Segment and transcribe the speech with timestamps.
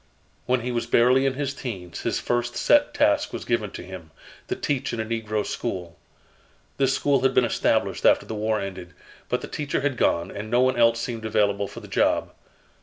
[0.47, 4.09] When he was barely in his 'teens, his first set task was given him
[4.47, 5.99] to teach in a negro school.
[6.77, 8.95] This school had been established after the War ended,
[9.29, 12.31] but the teacher had gone, and no one else seemed available for the job.